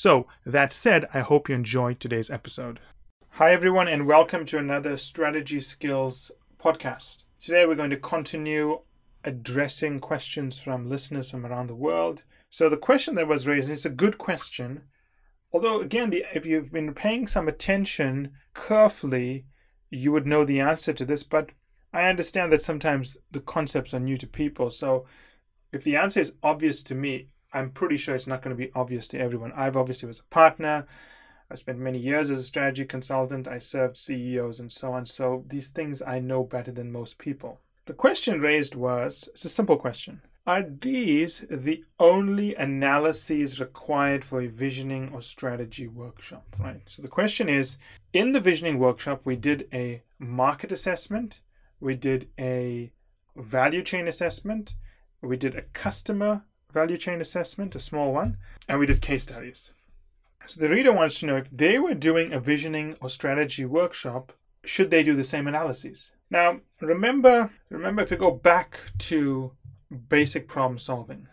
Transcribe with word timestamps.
So, 0.00 0.28
that 0.46 0.70
said, 0.70 1.08
I 1.12 1.22
hope 1.22 1.48
you 1.48 1.56
enjoyed 1.56 1.98
today's 1.98 2.30
episode. 2.30 2.78
Hi, 3.30 3.52
everyone, 3.52 3.88
and 3.88 4.06
welcome 4.06 4.46
to 4.46 4.56
another 4.56 4.96
Strategy 4.96 5.60
Skills 5.60 6.30
podcast. 6.56 7.24
Today, 7.40 7.66
we're 7.66 7.74
going 7.74 7.90
to 7.90 7.96
continue 7.96 8.82
addressing 9.24 9.98
questions 9.98 10.56
from 10.56 10.88
listeners 10.88 11.32
from 11.32 11.44
around 11.44 11.66
the 11.66 11.74
world. 11.74 12.22
So, 12.48 12.68
the 12.68 12.76
question 12.76 13.16
that 13.16 13.26
was 13.26 13.48
raised 13.48 13.68
is 13.68 13.84
a 13.84 13.90
good 13.90 14.18
question. 14.18 14.82
Although, 15.52 15.80
again, 15.80 16.12
if 16.32 16.46
you've 16.46 16.70
been 16.70 16.94
paying 16.94 17.26
some 17.26 17.48
attention 17.48 18.34
carefully, 18.54 19.46
you 19.90 20.12
would 20.12 20.28
know 20.28 20.44
the 20.44 20.60
answer 20.60 20.92
to 20.92 21.04
this. 21.04 21.24
But 21.24 21.50
I 21.92 22.04
understand 22.08 22.52
that 22.52 22.62
sometimes 22.62 23.16
the 23.32 23.40
concepts 23.40 23.92
are 23.92 23.98
new 23.98 24.16
to 24.18 24.28
people. 24.28 24.70
So, 24.70 25.06
if 25.72 25.82
the 25.82 25.96
answer 25.96 26.20
is 26.20 26.36
obvious 26.44 26.84
to 26.84 26.94
me, 26.94 27.30
I'm 27.52 27.70
pretty 27.70 27.96
sure 27.96 28.14
it's 28.14 28.26
not 28.26 28.42
going 28.42 28.56
to 28.56 28.62
be 28.62 28.72
obvious 28.74 29.08
to 29.08 29.18
everyone. 29.18 29.52
I've 29.52 29.76
obviously 29.76 30.06
was 30.06 30.20
a 30.20 30.34
partner. 30.34 30.86
I 31.50 31.54
spent 31.54 31.78
many 31.78 31.98
years 31.98 32.30
as 32.30 32.40
a 32.40 32.42
strategy 32.42 32.84
consultant. 32.84 33.48
I 33.48 33.58
served 33.58 33.96
CEOs 33.96 34.60
and 34.60 34.70
so 34.70 34.92
on. 34.92 35.06
So 35.06 35.44
these 35.48 35.68
things 35.68 36.02
I 36.02 36.18
know 36.18 36.44
better 36.44 36.70
than 36.70 36.92
most 36.92 37.18
people. 37.18 37.60
The 37.86 37.94
question 37.94 38.40
raised 38.40 38.74
was 38.74 39.28
it's 39.32 39.46
a 39.46 39.48
simple 39.48 39.78
question. 39.78 40.20
Are 40.46 40.62
these 40.62 41.44
the 41.50 41.84
only 41.98 42.54
analyses 42.54 43.60
required 43.60 44.24
for 44.24 44.40
a 44.40 44.46
visioning 44.46 45.10
or 45.12 45.20
strategy 45.20 45.86
workshop? 45.86 46.56
Right. 46.58 46.82
So 46.86 47.02
the 47.02 47.08
question 47.08 47.48
is 47.48 47.76
in 48.12 48.32
the 48.32 48.40
visioning 48.40 48.78
workshop, 48.78 49.22
we 49.24 49.36
did 49.36 49.68
a 49.72 50.02
market 50.18 50.72
assessment, 50.72 51.40
we 51.80 51.94
did 51.94 52.28
a 52.38 52.92
value 53.36 53.82
chain 53.82 54.08
assessment, 54.08 54.74
we 55.22 55.36
did 55.36 55.56
a 55.56 55.62
customer 55.62 56.44
value 56.72 56.98
chain 56.98 57.20
assessment, 57.20 57.74
a 57.74 57.80
small 57.80 58.12
one, 58.12 58.36
and 58.68 58.78
we 58.78 58.86
did 58.86 59.00
case 59.00 59.22
studies. 59.22 59.72
So 60.46 60.60
the 60.60 60.68
reader 60.68 60.92
wants 60.92 61.20
to 61.20 61.26
know 61.26 61.36
if 61.36 61.50
they 61.50 61.78
were 61.78 61.94
doing 61.94 62.32
a 62.32 62.40
visioning 62.40 62.96
or 63.00 63.10
strategy 63.10 63.64
workshop, 63.64 64.32
should 64.64 64.90
they 64.90 65.02
do 65.02 65.14
the 65.14 65.24
same 65.24 65.46
analyses? 65.46 66.12
Now, 66.30 66.60
remember, 66.80 67.50
remember 67.70 68.02
if 68.02 68.10
you 68.10 68.16
go 68.16 68.30
back 68.30 68.80
to 68.98 69.52
basic 70.08 70.46
problem 70.46 70.78
solving, 70.78 71.28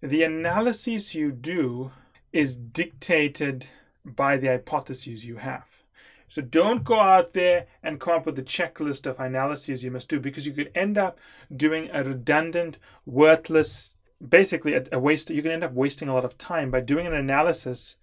the 0.00 0.24
analyses 0.24 1.14
you 1.14 1.30
do 1.30 1.92
is 2.32 2.56
dictated 2.56 3.66
by 4.04 4.36
the 4.36 4.48
hypotheses 4.48 5.24
you 5.24 5.36
have. 5.36 5.84
So 6.28 6.42
don't 6.42 6.82
go 6.82 6.98
out 6.98 7.32
there 7.32 7.66
and 7.82 8.00
come 8.00 8.16
up 8.16 8.26
with 8.26 8.38
a 8.40 8.42
checklist 8.42 9.06
of 9.06 9.20
analyses 9.20 9.84
you 9.84 9.92
must 9.92 10.08
do 10.08 10.18
because 10.18 10.46
you 10.46 10.52
could 10.52 10.72
end 10.74 10.98
up 10.98 11.18
doing 11.54 11.90
a 11.92 12.02
redundant, 12.02 12.76
worthless 13.06 13.93
basically 14.28 14.74
a, 14.74 14.84
a 14.92 14.98
waste 14.98 15.30
you 15.30 15.42
can 15.42 15.50
end 15.50 15.64
up 15.64 15.72
wasting 15.72 16.08
a 16.08 16.14
lot 16.14 16.24
of 16.24 16.38
time 16.38 16.70
by 16.70 16.80
doing 16.80 17.06
an 17.06 17.14
analysis 17.14 17.96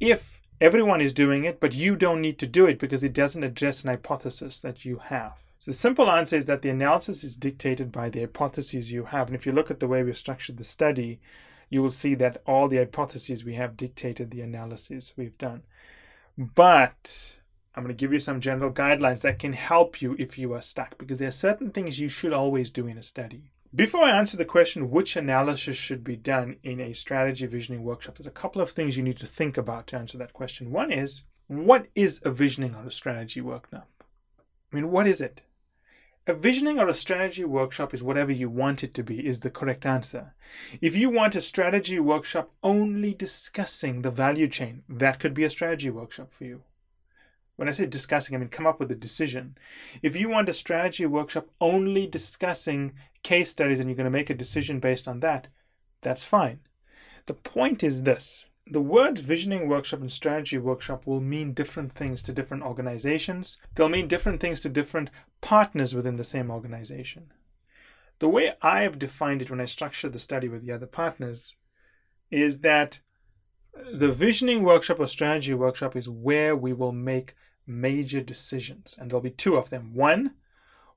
if 0.00 0.40
everyone 0.60 1.00
is 1.00 1.12
doing 1.12 1.44
it 1.44 1.60
but 1.60 1.74
you 1.74 1.96
don't 1.96 2.20
need 2.20 2.38
to 2.38 2.46
do 2.46 2.66
it 2.66 2.78
because 2.78 3.04
it 3.04 3.12
doesn't 3.12 3.44
address 3.44 3.82
an 3.82 3.90
hypothesis 3.90 4.60
that 4.60 4.84
you 4.84 4.98
have. 4.98 5.32
So 5.58 5.70
the 5.70 5.76
simple 5.76 6.10
answer 6.10 6.36
is 6.36 6.44
that 6.46 6.62
the 6.62 6.70
analysis 6.70 7.24
is 7.24 7.36
dictated 7.36 7.90
by 7.90 8.10
the 8.10 8.20
hypotheses 8.20 8.92
you 8.92 9.04
have. 9.04 9.28
And 9.28 9.36
if 9.36 9.46
you 9.46 9.52
look 9.52 9.70
at 9.70 9.80
the 9.80 9.88
way 9.88 10.02
we've 10.02 10.16
structured 10.16 10.58
the 10.58 10.64
study 10.64 11.18
you 11.68 11.82
will 11.82 11.90
see 11.90 12.14
that 12.14 12.42
all 12.46 12.68
the 12.68 12.76
hypotheses 12.78 13.44
we 13.44 13.54
have 13.54 13.76
dictated 13.76 14.30
the 14.30 14.40
analysis 14.40 15.12
we've 15.16 15.36
done. 15.38 15.62
But 16.38 17.36
I'm 17.74 17.82
going 17.82 17.94
to 17.94 18.00
give 18.00 18.12
you 18.12 18.18
some 18.18 18.40
general 18.40 18.70
guidelines 18.70 19.22
that 19.22 19.38
can 19.38 19.52
help 19.52 20.00
you 20.00 20.14
if 20.18 20.38
you 20.38 20.52
are 20.54 20.60
stuck 20.60 20.96
because 20.98 21.18
there 21.18 21.28
are 21.28 21.32
certain 21.32 21.70
things 21.70 21.98
you 21.98 22.08
should 22.08 22.32
always 22.32 22.70
do 22.70 22.86
in 22.86 22.98
a 22.98 23.02
study. 23.02 23.50
Before 23.74 24.04
I 24.04 24.16
answer 24.16 24.36
the 24.36 24.44
question 24.44 24.90
which 24.90 25.16
analysis 25.16 25.76
should 25.76 26.04
be 26.04 26.16
done 26.16 26.56
in 26.62 26.80
a 26.80 26.92
strategy 26.92 27.46
visioning 27.46 27.82
workshop, 27.82 28.16
there's 28.16 28.26
a 28.26 28.30
couple 28.30 28.62
of 28.62 28.70
things 28.70 28.96
you 28.96 29.02
need 29.02 29.18
to 29.18 29.26
think 29.26 29.56
about 29.56 29.88
to 29.88 29.96
answer 29.96 30.16
that 30.18 30.32
question. 30.32 30.70
One 30.70 30.92
is 30.92 31.22
what 31.48 31.86
is 31.94 32.20
a 32.24 32.30
visioning 32.30 32.74
or 32.74 32.86
a 32.86 32.90
strategy 32.90 33.40
workshop? 33.40 33.88
I 34.72 34.76
mean, 34.76 34.90
what 34.90 35.06
is 35.06 35.20
it? 35.20 35.42
A 36.28 36.34
visioning 36.34 36.78
or 36.78 36.88
a 36.88 36.94
strategy 36.94 37.44
workshop 37.44 37.94
is 37.94 38.02
whatever 38.02 38.32
you 38.32 38.50
want 38.50 38.82
it 38.82 38.94
to 38.94 39.02
be, 39.04 39.24
is 39.24 39.40
the 39.40 39.50
correct 39.50 39.86
answer. 39.86 40.34
If 40.80 40.96
you 40.96 41.10
want 41.10 41.36
a 41.36 41.40
strategy 41.40 42.00
workshop 42.00 42.50
only 42.62 43.14
discussing 43.14 44.02
the 44.02 44.10
value 44.10 44.48
chain, 44.48 44.82
that 44.88 45.20
could 45.20 45.34
be 45.34 45.44
a 45.44 45.50
strategy 45.50 45.90
workshop 45.90 46.32
for 46.32 46.44
you. 46.44 46.62
When 47.56 47.68
I 47.68 47.72
say 47.72 47.86
discussing, 47.86 48.34
I 48.34 48.38
mean 48.38 48.48
come 48.48 48.66
up 48.66 48.78
with 48.78 48.90
a 48.90 48.94
decision. 48.94 49.56
If 50.02 50.14
you 50.14 50.28
want 50.28 50.48
a 50.48 50.54
strategy 50.54 51.06
workshop 51.06 51.48
only 51.60 52.06
discussing 52.06 52.92
case 53.22 53.50
studies 53.50 53.80
and 53.80 53.88
you're 53.88 53.96
going 53.96 54.04
to 54.04 54.10
make 54.10 54.30
a 54.30 54.34
decision 54.34 54.78
based 54.78 55.08
on 55.08 55.20
that, 55.20 55.48
that's 56.02 56.24
fine. 56.24 56.60
The 57.26 57.34
point 57.34 57.82
is 57.82 58.02
this 58.02 58.46
the 58.68 58.80
words 58.80 59.20
visioning 59.20 59.68
workshop 59.68 60.00
and 60.00 60.10
strategy 60.10 60.58
workshop 60.58 61.06
will 61.06 61.20
mean 61.20 61.54
different 61.54 61.92
things 61.92 62.22
to 62.24 62.32
different 62.32 62.64
organizations. 62.64 63.56
They'll 63.74 63.88
mean 63.88 64.08
different 64.08 64.40
things 64.40 64.60
to 64.62 64.68
different 64.68 65.10
partners 65.40 65.94
within 65.94 66.16
the 66.16 66.24
same 66.24 66.50
organization. 66.50 67.32
The 68.18 68.28
way 68.28 68.54
I 68.62 68.82
have 68.82 68.98
defined 68.98 69.42
it 69.42 69.50
when 69.50 69.60
I 69.60 69.66
structured 69.66 70.12
the 70.12 70.18
study 70.18 70.48
with 70.48 70.62
the 70.62 70.72
other 70.72 70.86
partners 70.86 71.54
is 72.30 72.60
that 72.60 72.98
the 73.92 74.10
visioning 74.10 74.62
workshop 74.62 74.98
or 74.98 75.06
strategy 75.06 75.54
workshop 75.54 75.94
is 75.94 76.08
where 76.08 76.56
we 76.56 76.72
will 76.72 76.92
make 76.92 77.34
major 77.66 78.20
decisions, 78.20 78.96
and 78.98 79.10
there'll 79.10 79.22
be 79.22 79.30
two 79.30 79.56
of 79.56 79.70
them. 79.70 79.94
One 79.94 80.34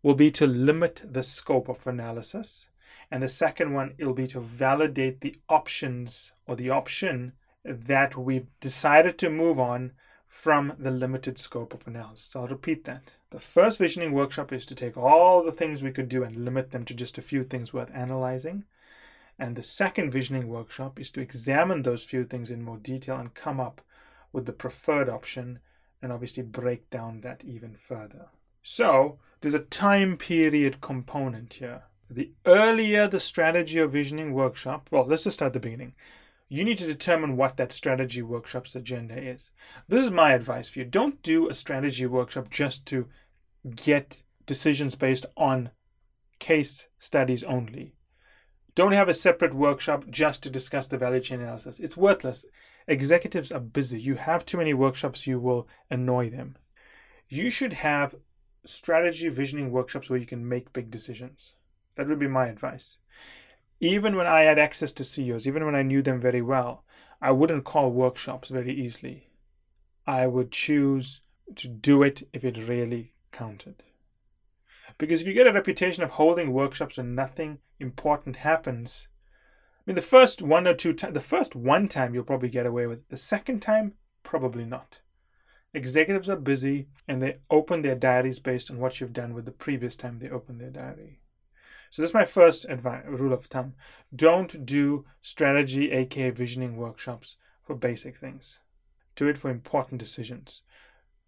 will 0.02 0.16
be 0.16 0.31
to 0.31 0.47
limit 0.47 1.02
the 1.03 1.24
scope 1.24 1.69
of 1.69 1.85
analysis, 1.88 2.69
and 3.12 3.24
the 3.24 3.30
second 3.30 3.74
one 3.74 3.96
will 4.00 4.13
be 4.13 4.28
to 4.28 4.40
validate 4.40 5.22
the 5.22 5.35
options 5.50 6.31
or 6.47 6.56
the 6.56 6.69
option 6.69 7.34
that 7.63 8.16
we've 8.16 8.47
decided 8.59 9.18
to 9.18 9.30
move 9.30 9.59
on 9.59 9.91
from 10.28 10.74
the 10.78 10.91
limited 10.91 11.40
scope 11.40 11.74
of 11.74 11.88
analysis. 11.88 12.35
I'll 12.35 12.47
repeat 12.47 12.86
that. 12.86 13.01
The 13.31 13.40
first 13.40 13.80
visioning 13.80 14.13
workshop 14.13 14.53
is 14.53 14.66
to 14.68 14.75
take 14.75 14.96
all 14.96 15.44
the 15.44 15.51
things 15.51 15.81
we 15.81 15.91
could 15.91 16.07
do 16.07 16.24
and 16.24 16.46
limit 16.46 16.72
them 16.72 16.86
to 16.86 16.94
just 16.94 17.18
a 17.18 17.22
few 17.22 17.44
things 17.44 17.74
worth 17.74 17.91
analyzing. 17.94 18.63
And 19.38 19.56
the 19.56 19.63
second 19.63 20.12
visioning 20.12 20.47
workshop 20.47 21.00
is 21.00 21.09
to 21.12 21.22
examine 21.22 21.81
those 21.81 22.03
few 22.03 22.25
things 22.25 22.51
in 22.51 22.62
more 22.62 22.78
detail 22.78 23.18
and 23.18 23.34
come 23.34 23.59
up 23.59 23.81
with 24.31 24.46
the 24.46 24.53
preferred 24.53 25.09
option 25.09 25.59
and 26.02 26.12
obviously 26.12 26.44
break 26.44 26.90
down 26.90 27.22
that 27.22 27.44
even 27.44 27.76
further. 27.76 28.28
So, 28.64 29.20
there's 29.42 29.54
a 29.54 29.60
time 29.60 30.18
period 30.18 30.82
component 30.82 31.54
here. 31.54 31.84
The 32.10 32.32
earlier 32.46 33.08
the 33.08 33.20
strategy 33.20 33.80
or 33.80 33.88
visioning 33.88 34.34
workshop, 34.34 34.90
well, 34.92 35.06
let's 35.06 35.24
just 35.24 35.36
start 35.36 35.50
at 35.50 35.54
the 35.54 35.60
beginning. 35.60 35.94
You 36.48 36.64
need 36.64 36.80
to 36.80 36.88
determine 36.88 37.38
what 37.38 37.58
that 37.58 37.72
strategy 37.72 38.24
workshop's 38.24 38.76
agenda 38.76 39.16
is. 39.16 39.52
This 39.88 40.06
is 40.06 40.12
my 40.12 40.34
advice 40.34 40.70
for 40.70 40.80
you. 40.80 40.86
Don't 40.86 41.22
do 41.22 41.48
a 41.48 41.54
strategy 41.54 42.08
workshop 42.08 42.50
just 42.50 42.86
to 42.88 43.08
get 43.76 44.24
decisions 44.48 44.96
based 44.96 45.28
on 45.38 45.70
case 46.40 46.88
studies 46.98 47.44
only. 47.44 47.94
Don't 48.74 48.94
have 48.94 49.10
a 49.10 49.14
separate 49.14 49.54
workshop 49.54 50.06
just 50.10 50.42
to 50.44 50.50
discuss 50.50 50.88
the 50.88 50.98
value 50.98 51.20
chain 51.20 51.42
analysis. 51.42 51.80
It's 51.80 51.98
worthless. 51.98 52.46
Executives 52.90 53.52
are 53.52 53.60
busy. 53.60 54.02
You 54.02 54.16
have 54.16 54.48
too 54.48 54.58
many 54.58 54.74
workshops, 54.74 55.28
you 55.28 55.40
will 55.40 55.68
annoy 55.92 56.32
them. 56.32 56.58
You 57.28 57.52
should 57.52 57.74
have 57.74 58.16
strategy 58.66 59.30
visioning 59.30 59.72
workshops 59.72 60.10
where 60.10 60.18
you 60.18 60.25
can 60.25 60.50
make 60.50 60.74
big 60.74 60.90
decisions. 60.90 61.54
That 61.96 62.08
would 62.08 62.18
be 62.18 62.28
my 62.28 62.48
advice. 62.48 62.98
Even 63.80 64.16
when 64.16 64.25
I 64.25 64.42
had 64.42 64.58
access 64.58 64.92
to 64.94 65.04
CEOs, 65.04 65.48
even 65.48 65.66
when 65.66 65.75
I 65.75 65.84
knew 65.84 66.02
them 66.02 66.19
very 66.19 66.42
well, 66.42 66.84
I 67.22 67.30
wouldn't 67.30 67.63
call 67.63 67.92
workshops 67.92 68.50
very 68.50 68.74
easily. 68.74 69.30
I 70.08 70.25
would 70.25 70.52
choose 70.52 71.22
to 71.58 71.68
do 71.68 72.02
it 72.02 72.28
if 72.34 72.44
it 72.44 72.58
really 72.58 73.13
counted. 73.31 73.84
Because 74.98 75.22
if 75.22 75.28
you 75.28 75.34
get 75.34 75.46
a 75.46 75.54
reputation 75.54 76.02
of 76.02 76.10
holding 76.10 76.54
workshops 76.54 76.98
and 76.98 77.16
nothing 77.16 77.60
important 77.80 78.38
happens, 78.38 79.08
mean, 79.89 79.95
the 79.95 80.01
first 80.01 80.44
one 80.44 80.68
or 80.68 80.75
two 80.75 80.94
the 80.94 81.19
first 81.19 81.56
one 81.56 81.88
time 81.88 82.13
you'll 82.13 82.24
probably 82.24 82.50
get 82.50 82.68
away 82.68 82.86
with. 82.86 83.00
It. 83.00 83.09
The 83.09 83.18
second 83.18 83.62
time, 83.62 83.95
probably 84.21 84.63
not. 84.63 85.00
Executives 85.74 86.30
are 86.30 86.36
busy 86.36 86.88
and 87.07 87.21
they 87.21 87.38
open 87.50 87.81
their 87.81 87.95
diaries 87.95 88.39
based 88.39 88.69
on 88.69 88.77
what 88.77 89.00
you've 89.00 89.13
done 89.13 89.33
with 89.33 89.45
the 89.45 89.51
previous 89.51 89.95
time 89.95 90.19
they 90.19 90.30
opened 90.30 90.62
their 90.62 90.69
diary. 90.69 91.21
So 91.89 92.01
that's 92.01 92.13
my 92.13 92.25
first 92.25 92.65
advice, 92.65 93.03
rule 93.07 93.33
of 93.33 93.45
thumb. 93.45 93.74
Don't 94.15 94.63
do 94.63 95.06
strategy, 95.21 95.91
aka 95.91 96.30
visioning 96.30 96.77
workshops 96.77 97.38
for 97.63 97.75
basic 97.75 98.15
things. 98.15 98.59
Do 99.15 99.27
it 99.27 99.39
for 99.39 99.50
important 99.50 100.00
decisions. 100.00 100.62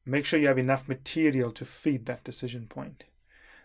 Make 0.06 0.26
sure 0.26 0.40
you 0.40 0.48
have 0.48 0.60
enough 0.60 0.88
material 0.88 1.52
to 1.54 1.66
feed 1.66 2.06
that 2.06 2.24
decision 2.24 2.68
point. 2.68 3.06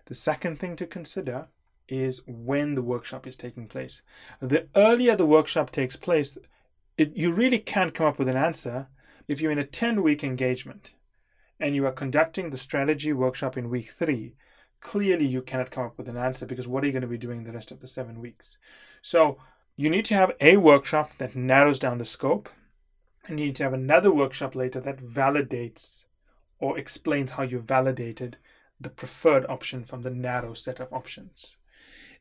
The 0.07 0.15
second 0.15 0.59
thing 0.59 0.75
to 0.77 0.87
consider 0.87 1.49
is 1.89 2.21
when 2.27 2.75
the 2.75 2.83
workshop 2.83 3.27
is 3.27 3.37
taking 3.37 3.67
place. 3.69 4.03
The 4.41 4.69
earlier 4.75 5.17
the 5.17 5.27
workshop 5.27 5.71
takes 5.71 5.97
place, 5.97 6.37
it, 6.97 7.17
you 7.17 7.33
really 7.33 7.59
can't 7.59 7.95
come 7.95 8.07
up 8.07 8.19
with 8.19 8.29
an 8.29 8.37
answer 8.37 8.89
if 9.29 9.41
you're 9.41 9.53
in 9.53 9.59
a 9.59 9.67
10 9.67 10.03
week 10.03 10.25
engagement 10.25 10.91
and 11.59 11.75
you 11.75 11.87
are 11.87 11.93
conducting 11.93 12.51
the 12.51 12.59
strategy 12.59 13.13
workshop 13.13 13.57
in 13.57 13.71
week 13.71 13.91
three. 13.91 14.35
Clearly, 14.81 15.25
you 15.27 15.43
cannot 15.43 15.71
come 15.71 15.87
up 15.87 15.99
with 15.99 16.09
an 16.09 16.17
answer 16.17 16.47
because 16.47 16.69
what 16.69 16.85
are 16.85 16.87
you 16.87 16.93
going 16.93 17.03
to 17.03 17.09
be 17.09 17.19
doing 17.19 17.45
the 17.45 17.53
rest 17.53 17.71
of 17.71 17.81
the 17.81 17.87
seven 17.87 18.21
weeks? 18.21 18.59
So, 19.01 19.39
you 19.75 19.91
need 19.91 20.05
to 20.07 20.15
have 20.15 20.33
a 20.41 20.59
workshop 20.59 21.13
that 21.19 21.35
narrows 21.35 21.79
down 21.79 21.99
the 21.99 22.05
scope, 22.05 22.49
and 23.27 23.39
you 23.41 23.47
need 23.47 23.57
to 23.57 23.63
have 23.63 23.73
another 23.73 24.13
workshop 24.13 24.55
later 24.55 24.81
that 24.81 24.99
validates 24.99 26.05
or 26.59 26.79
explains 26.79 27.33
how 27.33 27.43
you 27.43 27.59
validated 27.59 28.37
the 28.81 28.91
preferred 28.91 29.47
option 29.49 29.85
from 29.85 30.03
the 30.03 30.11
narrow 30.11 30.55
set 30.55 30.81
of 30.81 30.93
options. 30.93 31.57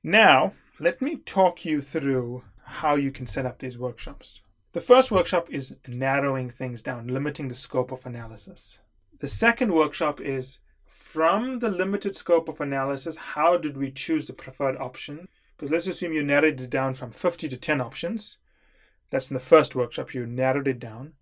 Now, 0.07 0.54
let 0.80 1.02
me 1.02 1.16
talk 1.16 1.66
you 1.66 1.81
through 1.81 2.44
how 2.63 2.94
you 2.94 3.10
can 3.10 3.25
set 3.25 3.48
up 3.48 3.57
these 3.57 3.75
workshops. 3.75 4.40
The 4.74 4.80
first 4.80 5.12
workshop 5.12 5.52
is 5.52 5.78
narrowing 5.88 6.52
things 6.52 6.84
down, 6.84 7.07
limiting 7.07 7.48
the 7.48 7.56
scope 7.56 7.92
of 7.92 8.06
analysis. 8.06 8.78
The 9.18 9.28
second 9.28 9.74
workshop 9.74 10.22
is 10.22 10.60
from 10.86 11.57
the 11.57 11.72
limited 11.72 12.16
scope 12.16 12.48
of 12.48 12.62
analysis, 12.62 13.16
how 13.16 13.57
did 13.57 13.78
we 13.78 13.90
choose 13.90 14.28
the 14.28 14.34
preferred 14.34 14.78
option? 14.78 15.28
Because 15.57 15.72
let's 15.72 15.88
assume 15.88 16.13
you 16.13 16.22
narrowed 16.22 16.62
it 16.62 16.69
down 16.69 16.94
from 16.94 17.10
50 17.10 17.50
to 17.50 17.58
10 17.58 17.81
options. 17.81 18.38
That's 19.10 19.31
in 19.31 19.34
the 19.34 19.40
first 19.40 19.74
workshop, 19.74 20.13
you 20.13 20.28
narrowed 20.28 20.68
it 20.68 20.78
down. 20.78 21.13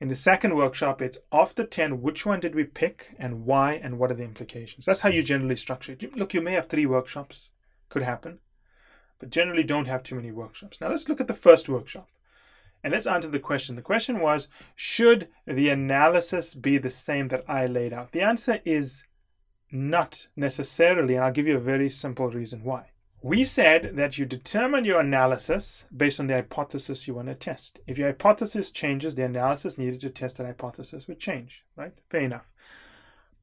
In 0.00 0.08
the 0.08 0.16
second 0.16 0.56
workshop, 0.56 1.00
it's 1.00 1.18
of 1.30 1.54
the 1.54 1.64
10, 1.64 2.02
which 2.02 2.26
one 2.26 2.40
did 2.40 2.56
we 2.56 2.64
pick 2.64 3.14
and 3.16 3.46
why 3.46 3.74
and 3.74 3.96
what 3.96 4.10
are 4.10 4.14
the 4.14 4.24
implications? 4.24 4.86
That's 4.86 5.02
how 5.02 5.08
you 5.08 5.22
generally 5.22 5.54
structure 5.54 5.92
it. 5.92 6.16
Look, 6.16 6.34
you 6.34 6.40
may 6.40 6.54
have 6.54 6.66
three 6.66 6.84
workshops 6.86 7.50
could 7.88 8.02
happen, 8.02 8.38
but 9.18 9.30
generally 9.30 9.62
don't 9.62 9.86
have 9.86 10.02
too 10.02 10.14
many 10.14 10.30
workshops. 10.30 10.80
Now 10.80 10.88
let's 10.88 11.08
look 11.08 11.20
at 11.20 11.28
the 11.28 11.34
first 11.34 11.68
workshop. 11.68 12.08
And 12.82 12.92
let's 12.92 13.06
answer 13.06 13.28
the 13.28 13.40
question. 13.40 13.76
The 13.76 13.82
question 13.82 14.20
was 14.20 14.46
Should 14.76 15.28
the 15.46 15.70
analysis 15.70 16.54
be 16.54 16.76
the 16.76 16.90
same 16.90 17.28
that 17.28 17.44
I 17.48 17.66
laid 17.66 17.94
out? 17.94 18.12
The 18.12 18.20
answer 18.20 18.60
is 18.64 19.04
not 19.72 20.28
necessarily, 20.36 21.14
and 21.14 21.24
I'll 21.24 21.32
give 21.32 21.46
you 21.46 21.56
a 21.56 21.60
very 21.60 21.88
simple 21.88 22.28
reason 22.28 22.62
why. 22.62 22.90
We 23.22 23.44
said 23.44 23.96
that 23.96 24.18
you 24.18 24.26
determine 24.26 24.84
your 24.84 25.00
analysis 25.00 25.86
based 25.96 26.20
on 26.20 26.26
the 26.26 26.34
hypothesis 26.34 27.08
you 27.08 27.14
want 27.14 27.28
to 27.28 27.34
test. 27.34 27.80
If 27.86 27.96
your 27.96 28.08
hypothesis 28.08 28.70
changes, 28.70 29.14
the 29.14 29.24
analysis 29.24 29.78
needed 29.78 30.02
to 30.02 30.10
test 30.10 30.36
that 30.36 30.46
hypothesis 30.46 31.08
would 31.08 31.18
change, 31.18 31.64
right? 31.74 31.94
Fair 32.10 32.20
enough. 32.20 32.50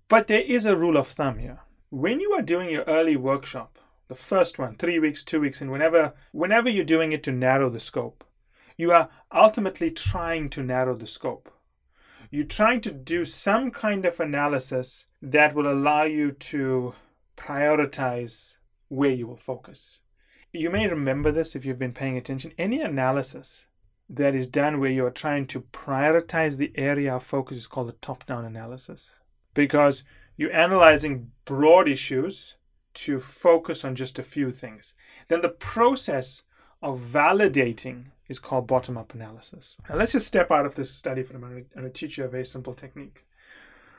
But 0.08 0.28
there 0.28 0.42
is 0.42 0.66
a 0.66 0.78
rule 0.78 0.98
of 0.98 1.08
thumb 1.08 1.40
here. 1.40 1.62
When 1.90 2.20
you 2.20 2.32
are 2.34 2.44
doing 2.44 2.70
your 2.70 2.84
early 2.84 3.16
workshop, 3.16 3.80
the 4.12 4.16
first 4.16 4.60
one, 4.60 4.76
three 4.76 5.00
weeks, 5.00 5.24
two 5.24 5.40
weeks, 5.40 5.62
and 5.62 5.72
whenever 5.72 6.14
whenever 6.34 6.70
you're 6.70 6.84
doing 6.84 7.14
it 7.14 7.24
to 7.24 7.32
narrow 7.32 7.70
the 7.70 7.80
scope, 7.80 8.26
you 8.76 8.92
are 8.92 9.10
ultimately 9.34 9.90
trying 9.90 10.50
to 10.50 10.62
narrow 10.62 10.94
the 10.94 11.08
scope. 11.08 11.50
You're 12.30 12.44
trying 12.44 12.82
to 12.82 12.92
do 12.92 13.24
some 13.24 13.72
kind 13.72 14.04
of 14.04 14.20
analysis 14.20 15.06
that 15.22 15.56
will 15.56 15.72
allow 15.72 16.04
you 16.04 16.34
to 16.34 16.94
prioritize 17.38 18.56
where 18.90 19.12
you 19.12 19.28
will 19.28 19.38
focus. 19.38 20.02
You 20.52 20.70
may 20.70 20.90
remember 20.90 21.32
this 21.32 21.56
if 21.56 21.66
you've 21.66 21.80
been 21.80 21.94
paying 21.94 22.18
attention. 22.18 22.52
Any 22.58 22.82
analysis 22.82 23.66
that 24.10 24.36
is 24.36 24.46
done 24.46 24.82
where 24.82 24.92
you're 24.92 25.10
trying 25.10 25.48
to 25.48 25.62
prioritize 25.72 26.58
the 26.58 26.74
area 26.76 27.16
of 27.16 27.24
focus 27.24 27.56
is 27.56 27.68
called 27.68 27.88
a 27.88 27.94
top 27.94 28.26
down 28.26 28.44
analysis 28.44 29.12
because 29.54 30.04
you're 30.36 30.52
analyzing 30.52 31.32
broad 31.46 31.88
issues 31.88 32.58
to 32.94 33.20
focus 33.20 33.86
on 33.86 33.96
just 33.96 34.20
a 34.20 34.24
few 34.24 34.52
things. 34.52 34.94
Then 35.28 35.42
the 35.42 35.50
process 35.50 36.44
of 36.82 37.00
validating 37.00 38.06
is 38.28 38.40
called 38.40 38.68
bottom 38.68 38.98
up 38.98 39.14
analysis. 39.14 39.76
Now 39.90 39.96
let's 39.96 40.14
just 40.14 40.28
step 40.28 40.52
out 40.52 40.66
of 40.66 40.76
this 40.76 40.92
study 40.92 41.24
for 41.24 41.36
a 41.36 41.40
moment 41.40 41.68
and 41.76 41.94
teach 41.94 42.18
you 42.18 42.26
a 42.26 42.30
very 42.30 42.46
simple 42.46 42.74
technique. 42.74 43.26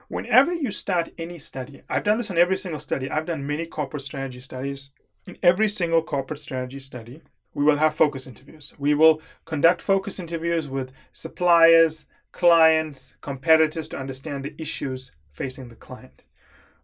Whenever 0.08 0.52
you 0.52 0.70
start 0.70 1.08
any 1.16 1.38
study, 1.38 1.82
I've 1.88 2.04
done 2.04 2.18
this 2.18 2.30
in 2.30 2.38
every 2.38 2.58
single 2.58 2.80
study, 2.80 3.10
I've 3.10 3.26
done 3.26 3.46
many 3.46 3.66
corporate 3.66 4.02
strategy 4.02 4.40
studies. 4.40 4.90
In 5.26 5.38
every 5.42 5.68
single 5.68 6.02
corporate 6.02 6.40
strategy 6.40 6.80
study, 6.80 7.22
we 7.54 7.64
will 7.64 7.76
have 7.76 7.94
focus 7.94 8.26
interviews. 8.26 8.72
We 8.78 8.94
will 8.94 9.20
conduct 9.44 9.80
focus 9.80 10.18
interviews 10.18 10.68
with 10.68 10.92
suppliers, 11.12 12.06
clients, 12.32 13.14
competitors 13.20 13.88
to 13.88 13.98
understand 13.98 14.44
the 14.44 14.54
issues 14.60 15.12
facing 15.30 15.68
the 15.68 15.76
client. 15.76 16.22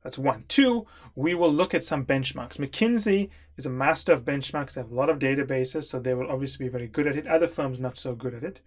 That's 0.03 0.19
one. 0.19 0.45
Two, 0.49 0.87
we 1.15 1.35
will 1.35 1.53
look 1.53 1.75
at 1.75 1.85
some 1.85 2.05
benchmarks. 2.05 2.56
McKinsey 2.56 3.31
is 3.56 3.67
a 3.67 3.71
master 3.71 4.12
of 4.12 4.25
benchmarks. 4.25 4.75
They 4.75 4.81
have 4.81 4.93
a 4.93 4.95
lot 4.95 5.11
of 5.11 5.19
databases, 5.19 5.85
so 5.85 5.99
they 5.99 6.15
will 6.15 6.31
obviously 6.31 6.67
be 6.67 6.71
very 6.71 6.87
good 6.87 7.06
at 7.06 7.17
it. 7.17 7.27
Other 7.27 7.49
firms 7.49 7.81
not 7.81 7.97
so 7.97 8.15
good 8.15 8.35
at 8.35 8.45
it. 8.45 8.61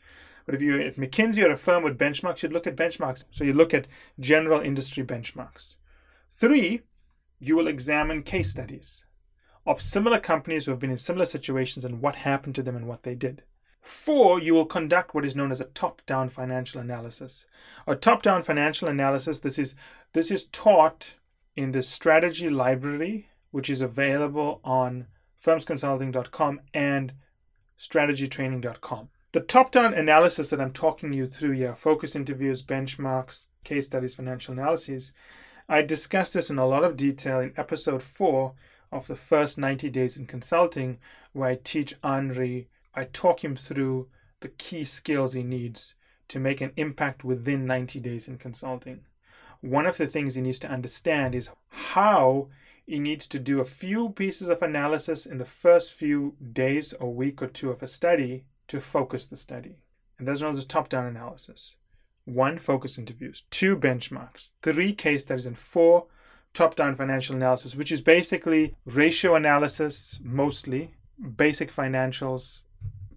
But 0.45 0.56
if 0.56 0.62
you're 0.62 0.81
at 0.81 0.98
McKinsey 0.98 1.44
or 1.44 1.51
a 1.51 1.57
firm 1.57 1.83
with 1.83 1.98
benchmarks, 1.98 2.44
you'd 2.44 2.54
look 2.54 2.68
at 2.68 2.75
benchmarks. 2.75 3.24
So 3.31 3.44
you 3.44 3.54
look 3.54 3.74
at 3.74 3.88
general 4.19 4.60
industry 4.60 5.04
benchmarks. 5.04 5.75
Three, 6.31 6.81
you 7.39 7.56
will 7.56 7.68
examine 7.68 8.24
case 8.24 8.51
studies 8.51 9.06
of 9.66 9.81
similar 9.81 10.19
companies 10.19 10.66
who 10.66 10.72
have 10.72 10.80
been 10.80 10.92
in 10.92 10.98
similar 10.98 11.25
situations 11.25 11.86
and 11.86 12.01
what 12.01 12.16
happened 12.18 12.56
to 12.56 12.63
them 12.63 12.75
and 12.75 12.88
what 12.88 13.04
they 13.04 13.16
did. 13.16 13.44
Four, 13.80 14.39
you 14.39 14.54
will 14.54 14.66
conduct 14.66 15.13
what 15.13 15.25
is 15.25 15.36
known 15.36 15.51
as 15.51 15.60
a 15.60 15.66
top-down 15.66 16.30
financial 16.30 16.80
analysis. 16.80 17.48
A 17.88 17.95
top-down 17.95 18.44
financial 18.44 18.88
analysis, 18.88 19.39
this 19.39 19.57
is 19.57 19.75
this 20.13 20.30
is 20.30 20.45
taught 20.45 21.16
in 21.61 21.71
the 21.71 21.83
strategy 21.83 22.49
library, 22.49 23.29
which 23.51 23.69
is 23.69 23.81
available 23.81 24.59
on 24.63 25.07
firmsconsulting.com 25.41 26.61
and 26.73 27.13
strategytraining.com. 27.79 29.09
The 29.31 29.41
top 29.41 29.71
down 29.71 29.93
analysis 29.93 30.49
that 30.49 30.59
I'm 30.59 30.73
talking 30.73 31.13
you 31.13 31.27
through 31.27 31.51
here 31.51 31.73
focus 31.73 32.15
interviews, 32.15 32.63
benchmarks, 32.63 33.45
case 33.63 33.85
studies, 33.85 34.15
financial 34.15 34.53
analyses 34.53 35.13
I 35.71 35.81
discussed 35.83 36.33
this 36.33 36.49
in 36.49 36.57
a 36.57 36.67
lot 36.67 36.83
of 36.83 36.97
detail 36.97 37.39
in 37.39 37.53
episode 37.55 38.03
4 38.03 38.53
of 38.91 39.07
the 39.07 39.15
first 39.15 39.57
90 39.57 39.89
days 39.89 40.17
in 40.17 40.25
consulting, 40.25 40.99
where 41.31 41.47
I 41.47 41.59
teach 41.63 41.93
Henri, 42.03 42.67
I 42.93 43.05
talk 43.05 43.41
him 43.41 43.55
through 43.55 44.09
the 44.41 44.49
key 44.49 44.83
skills 44.83 45.31
he 45.31 45.43
needs 45.43 45.95
to 46.27 46.41
make 46.41 46.59
an 46.59 46.73
impact 46.75 47.23
within 47.23 47.65
90 47.65 48.01
days 48.01 48.27
in 48.27 48.37
consulting 48.37 49.05
one 49.61 49.85
of 49.85 49.97
the 49.97 50.07
things 50.07 50.35
he 50.35 50.41
needs 50.41 50.59
to 50.59 50.71
understand 50.71 51.35
is 51.35 51.49
how 51.69 52.49
he 52.85 52.99
needs 52.99 53.27
to 53.27 53.39
do 53.39 53.59
a 53.59 53.65
few 53.65 54.09
pieces 54.09 54.49
of 54.49 54.61
analysis 54.61 55.25
in 55.25 55.37
the 55.37 55.45
first 55.45 55.94
few 55.94 56.35
days 56.51 56.94
or 56.94 57.13
week 57.13 57.41
or 57.41 57.47
two 57.47 57.69
of 57.69 57.81
a 57.81 57.87
study 57.87 58.45
to 58.68 58.81
focus 58.81 59.27
the 59.27 59.37
study. 59.37 59.77
And 60.18 60.27
those 60.27 60.44
are 60.44 60.53
the 60.53 60.63
top 60.63 60.89
down 60.89 61.06
analysis. 61.06 61.75
One, 62.25 62.57
focus 62.57 62.97
interviews. 62.97 63.44
Two, 63.49 63.77
benchmarks. 63.77 64.51
Three, 64.61 64.94
case 64.94 65.21
studies. 65.21 65.45
And 65.45 65.57
four, 65.57 66.07
top 66.53 66.75
down 66.75 66.95
financial 66.95 67.35
analysis, 67.35 67.75
which 67.75 67.91
is 67.91 68.01
basically 68.01 68.75
ratio 68.85 69.35
analysis 69.35 70.19
mostly, 70.23 70.95
basic 71.37 71.71
financials, 71.71 72.61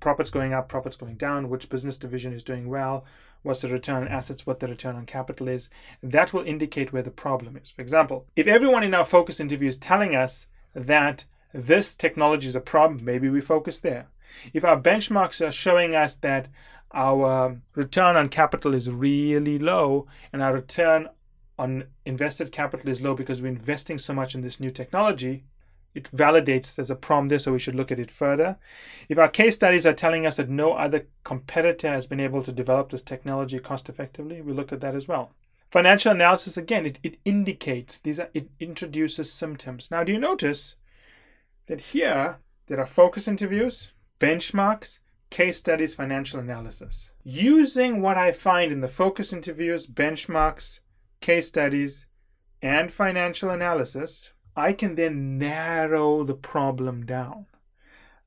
profits 0.00 0.30
going 0.30 0.52
up, 0.52 0.68
profits 0.68 0.96
going 0.96 1.16
down, 1.16 1.48
which 1.48 1.68
business 1.68 1.98
division 1.98 2.32
is 2.32 2.42
doing 2.42 2.68
well, 2.68 3.04
what's 3.44 3.60
the 3.60 3.68
return 3.68 4.02
on 4.02 4.08
assets, 4.08 4.46
what 4.46 4.58
the 4.58 4.66
return 4.66 4.96
on 4.96 5.06
capital 5.06 5.46
is. 5.48 5.70
That 6.02 6.32
will 6.32 6.42
indicate 6.42 6.92
where 6.92 7.02
the 7.02 7.10
problem 7.10 7.56
is. 7.56 7.70
For 7.70 7.82
example, 7.82 8.26
if 8.34 8.46
everyone 8.46 8.82
in 8.82 8.94
our 8.94 9.04
focus 9.04 9.38
interview 9.38 9.68
is 9.68 9.76
telling 9.76 10.16
us 10.16 10.46
that 10.74 11.24
this 11.52 11.94
technology 11.94 12.48
is 12.48 12.56
a 12.56 12.60
problem, 12.60 13.04
maybe 13.04 13.28
we 13.28 13.40
focus 13.40 13.78
there. 13.78 14.08
If 14.52 14.64
our 14.64 14.80
benchmarks 14.80 15.46
are 15.46 15.52
showing 15.52 15.94
us 15.94 16.16
that 16.16 16.48
our 16.92 17.60
return 17.74 18.16
on 18.16 18.28
capital 18.28 18.74
is 18.74 18.90
really 18.90 19.58
low 19.58 20.06
and 20.32 20.42
our 20.42 20.54
return 20.54 21.08
on 21.58 21.84
invested 22.04 22.50
capital 22.50 22.88
is 22.88 23.02
low 23.02 23.14
because 23.14 23.40
we're 23.40 23.48
investing 23.48 23.98
so 23.98 24.12
much 24.12 24.34
in 24.34 24.40
this 24.40 24.58
new 24.58 24.70
technology, 24.70 25.44
it 25.94 26.10
validates 26.10 26.74
there's 26.74 26.90
a 26.90 26.96
problem 26.96 27.28
there, 27.28 27.38
so 27.38 27.52
we 27.52 27.58
should 27.58 27.74
look 27.74 27.92
at 27.92 28.00
it 28.00 28.10
further. 28.10 28.58
If 29.08 29.18
our 29.18 29.28
case 29.28 29.54
studies 29.54 29.86
are 29.86 29.92
telling 29.92 30.26
us 30.26 30.36
that 30.36 30.48
no 30.48 30.72
other 30.72 31.06
competitor 31.22 31.88
has 31.88 32.06
been 32.06 32.20
able 32.20 32.42
to 32.42 32.52
develop 32.52 32.90
this 32.90 33.02
technology 33.02 33.58
cost 33.58 33.88
effectively, 33.88 34.40
we 34.40 34.52
look 34.52 34.72
at 34.72 34.80
that 34.80 34.94
as 34.94 35.08
well. 35.08 35.32
Financial 35.70 36.12
analysis, 36.12 36.56
again, 36.56 36.86
it, 36.86 36.98
it 37.02 37.18
indicates, 37.24 37.98
these 37.98 38.20
are, 38.20 38.30
it 38.34 38.48
introduces 38.60 39.32
symptoms. 39.32 39.90
Now, 39.90 40.04
do 40.04 40.12
you 40.12 40.18
notice 40.18 40.76
that 41.66 41.80
here 41.80 42.38
there 42.66 42.80
are 42.80 42.86
focus 42.86 43.28
interviews, 43.28 43.88
benchmarks, 44.20 44.98
case 45.30 45.58
studies, 45.58 45.94
financial 45.94 46.38
analysis. 46.38 47.10
Using 47.24 48.00
what 48.00 48.16
I 48.16 48.30
find 48.30 48.70
in 48.70 48.80
the 48.80 48.88
focus 48.88 49.32
interviews, 49.32 49.86
benchmarks, 49.86 50.80
case 51.20 51.48
studies, 51.48 52.06
and 52.62 52.92
financial 52.92 53.50
analysis, 53.50 54.32
I 54.56 54.72
can 54.72 54.94
then 54.94 55.38
narrow 55.38 56.22
the 56.22 56.34
problem 56.34 57.04
down. 57.06 57.46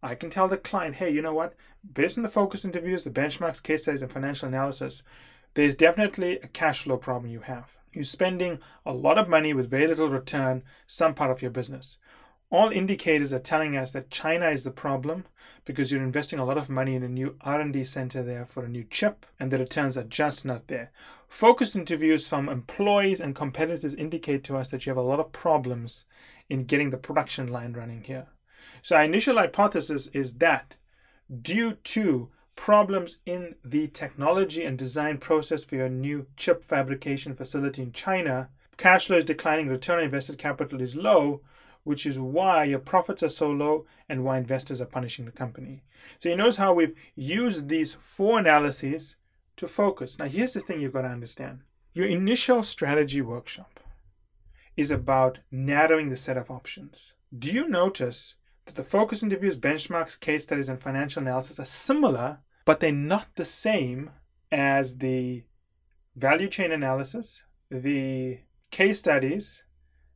I 0.04 0.16
can 0.16 0.30
tell 0.30 0.48
the 0.48 0.58
client, 0.58 0.96
hey, 0.96 1.10
you 1.10 1.22
know 1.22 1.34
what? 1.34 1.56
Based 1.94 2.18
on 2.18 2.24
the 2.24 2.30
focus 2.30 2.66
interviews, 2.66 3.04
the 3.04 3.10
benchmarks, 3.10 3.64
case 3.64 3.84
studies, 3.84 4.02
and 4.02 4.12
financial 4.12 4.48
analysis, 4.48 5.04
there's 5.54 5.76
definitely 5.76 6.40
a 6.40 6.48
cash 6.48 6.84
flow 6.84 6.98
problem 6.98 7.32
you 7.32 7.40
have. 7.42 7.76
You're 7.94 8.04
spending 8.04 8.60
a 8.86 8.94
lot 8.94 9.18
of 9.18 9.30
money 9.30 9.54
with 9.54 9.70
very 9.70 9.88
little 9.88 10.10
return, 10.10 10.64
some 10.86 11.16
part 11.16 11.32
of 11.32 11.42
your 11.42 11.50
business. 11.50 11.98
All 12.50 12.72
indicators 12.72 13.34
are 13.34 13.40
telling 13.40 13.76
us 13.76 13.92
that 13.92 14.10
China 14.10 14.50
is 14.50 14.64
the 14.64 14.72
problem 14.72 15.26
because 15.66 15.92
you're 15.92 16.02
investing 16.02 16.40
a 16.40 16.46
lot 16.46 16.58
of 16.58 16.70
money 16.70 16.96
in 16.96 17.04
a 17.04 17.10
new 17.10 17.36
R&D 17.42 17.84
center 17.84 18.24
there 18.24 18.46
for 18.46 18.64
a 18.64 18.70
new 18.70 18.86
chip 18.90 19.26
and 19.38 19.52
the 19.52 19.58
returns 19.58 19.98
are 19.98 20.04
just 20.04 20.46
not 20.46 20.68
there. 20.68 20.92
Focus 21.28 21.76
interviews 21.76 22.26
from 22.26 22.48
employees 22.48 23.20
and 23.20 23.36
competitors 23.36 23.94
indicate 23.94 24.46
to 24.46 24.56
us 24.56 24.70
that 24.70 24.86
you 24.86 24.92
have 24.92 24.98
a 24.98 25.02
lot 25.02 25.20
of 25.20 25.34
problems 25.34 26.06
in 26.50 26.64
getting 26.64 26.90
the 26.90 26.98
production 26.98 27.48
line 27.48 27.74
running 27.74 28.04
here. 28.04 28.28
So 28.82 28.96
our 28.96 29.04
initial 29.04 29.36
hypothesis 29.36 30.08
is 30.14 30.36
that 30.36 30.78
due 31.42 31.74
to 31.74 32.30
problems 32.56 33.20
in 33.26 33.56
the 33.66 33.90
technology 33.90 34.64
and 34.64 34.78
design 34.78 35.18
process 35.18 35.66
for 35.66 35.76
your 35.76 35.90
new 35.90 36.28
chip 36.38 36.64
fabrication 36.64 37.36
facility 37.36 37.82
in 37.82 37.92
China, 37.92 38.50
cash 38.78 39.08
flow 39.08 39.18
is 39.18 39.26
declining, 39.26 39.68
return 39.68 40.00
on 40.00 40.06
invested 40.06 40.38
capital 40.38 40.82
is 40.82 40.96
low, 40.96 41.42
which 41.88 42.06
is 42.06 42.20
why 42.20 42.66
your 42.66 42.80
profits 42.80 43.24
are 43.24 43.30
so 43.30 43.50
low 43.50 43.86
and 44.10 44.22
why 44.22 44.38
investors 44.38 44.82
are 44.82 44.86
punishing 44.86 45.24
the 45.24 45.32
company. 45.32 45.82
So 46.20 46.28
you 46.28 46.36
notice 46.36 46.58
how 46.58 46.74
we've 46.74 46.94
used 47.16 47.70
these 47.70 47.94
four 47.94 48.40
analyses 48.40 49.16
to 49.56 49.68
focus. 49.68 50.20
Now, 50.20 50.26
here's 50.26 50.52
the 50.52 50.60
thing 50.60 50.82
you've 50.82 50.92
got 50.92 51.04
to 51.04 51.08
understand 51.08 51.62
your 51.94 52.08
initial 52.08 52.62
strategy 52.62 53.22
workshop 53.22 53.80
is 54.76 54.92
about 54.92 55.40
narrowing 55.50 56.10
the 56.10 56.18
set 56.18 56.36
of 56.36 56.52
options. 56.52 57.14
Do 57.36 57.50
you 57.52 57.70
notice 57.70 58.36
that 58.66 58.76
the 58.76 58.84
focus 58.84 59.24
interviews, 59.24 59.58
benchmarks, 59.58 60.20
case 60.20 60.44
studies, 60.44 60.68
and 60.68 60.82
financial 60.82 61.22
analysis 61.22 61.58
are 61.58 61.66
similar, 61.66 62.40
but 62.66 62.82
they're 62.82 62.92
not 62.92 63.28
the 63.36 63.46
same 63.46 64.12
as 64.52 64.98
the 64.98 65.46
value 66.18 66.50
chain 66.50 66.74
analysis, 66.74 67.44
the 67.72 68.40
case 68.72 69.00
studies, 69.00 69.64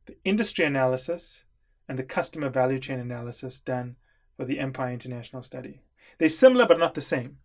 the 0.04 0.16
industry 0.22 0.66
analysis, 0.66 1.44
and 1.88 1.98
the 1.98 2.04
customer 2.04 2.48
value 2.48 2.78
chain 2.78 2.98
analysis 2.98 3.60
done 3.60 3.96
for 4.36 4.44
the 4.44 4.58
Empire 4.58 4.92
International 4.92 5.42
study. 5.42 5.82
They're 6.18 6.28
similar 6.28 6.66
but 6.66 6.78
not 6.78 6.94
the 6.94 7.02
same. 7.02 7.38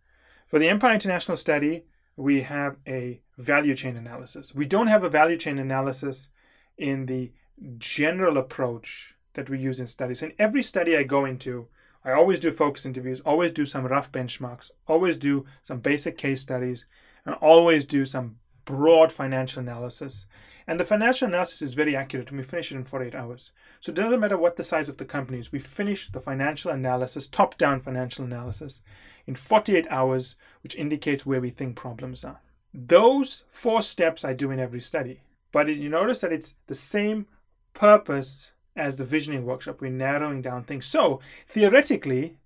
For 0.46 0.58
the 0.58 0.68
Empire 0.68 0.94
International 0.94 1.36
study, 1.36 1.84
we 2.16 2.42
have 2.42 2.76
a 2.86 3.20
value 3.36 3.76
chain 3.76 3.96
analysis. 3.96 4.54
We 4.54 4.66
don't 4.66 4.88
have 4.88 5.04
a 5.04 5.10
value 5.10 5.36
chain 5.36 5.58
analysis 5.58 6.30
in 6.76 7.06
the 7.06 7.32
general 7.78 8.38
approach 8.38 9.14
that 9.34 9.48
we 9.48 9.58
use 9.58 9.78
in 9.80 9.86
studies. 9.86 10.22
In 10.22 10.32
every 10.38 10.62
study 10.62 10.96
I 10.96 11.02
go 11.02 11.24
into, 11.24 11.68
I 12.04 12.12
always 12.12 12.40
do 12.40 12.50
focus 12.50 12.86
interviews, 12.86 13.20
always 13.20 13.52
do 13.52 13.66
some 13.66 13.86
rough 13.86 14.10
benchmarks, 14.10 14.70
always 14.86 15.16
do 15.16 15.44
some 15.62 15.80
basic 15.80 16.16
case 16.16 16.40
studies, 16.40 16.86
and 17.24 17.34
always 17.36 17.84
do 17.84 18.06
some 18.06 18.36
broad 18.68 19.10
financial 19.10 19.60
analysis. 19.62 20.26
And 20.66 20.78
the 20.78 20.84
financial 20.84 21.26
analysis 21.26 21.62
is 21.62 21.72
very 21.72 21.96
accurate 21.96 22.28
and 22.28 22.36
we 22.36 22.44
finish 22.44 22.70
it 22.70 22.76
in 22.76 22.84
48 22.84 23.14
hours. 23.14 23.50
So 23.80 23.90
it 23.90 23.94
doesn't 23.94 24.20
matter 24.20 24.36
what 24.36 24.56
the 24.56 24.62
size 24.62 24.90
of 24.90 24.98
the 24.98 25.06
company 25.06 25.38
is, 25.38 25.50
we 25.50 25.58
finish 25.58 26.10
the 26.10 26.20
financial 26.20 26.70
analysis, 26.70 27.26
top 27.26 27.56
down 27.56 27.80
financial 27.80 28.26
analysis, 28.26 28.80
in 29.26 29.34
48 29.34 29.86
hours, 29.88 30.36
which 30.62 30.76
indicates 30.76 31.24
where 31.24 31.40
we 31.40 31.48
think 31.48 31.76
problems 31.76 32.24
are. 32.24 32.40
Those 32.74 33.44
four 33.48 33.80
steps 33.80 34.22
I 34.22 34.34
do 34.34 34.50
in 34.50 34.60
every 34.60 34.82
study. 34.82 35.22
But 35.50 35.68
you 35.68 35.88
notice 35.88 36.20
that 36.20 36.32
it's 36.32 36.54
the 36.66 36.74
same 36.74 37.26
purpose 37.72 38.52
as 38.76 38.98
the 38.98 39.04
visioning 39.06 39.46
workshop. 39.46 39.80
We're 39.80 39.90
narrowing 39.90 40.42
down 40.42 40.64
things. 40.64 40.84
So 40.84 41.20
theoretically, 41.46 42.36